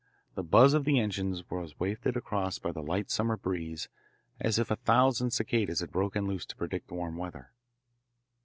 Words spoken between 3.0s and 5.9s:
summer breeze as if a thousand cicadas